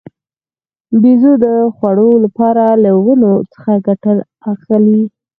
[1.01, 4.11] بیزو د خوړو لپاره له ونو څخه ګټه
[4.51, 5.01] اخلي.